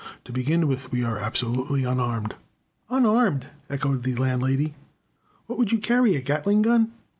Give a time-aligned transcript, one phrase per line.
[0.25, 2.33] To begin with we are absolutely unarmed."
[2.89, 4.73] "Unarmed?" echoed the Landlady.
[5.45, 6.91] "What would you carry, a Gatling gun?"